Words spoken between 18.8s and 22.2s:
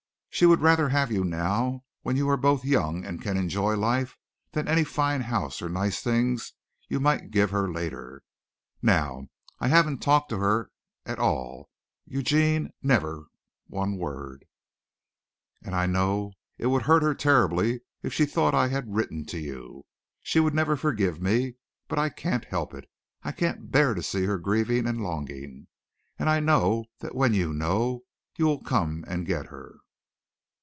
written to you. She would never forgive me. But I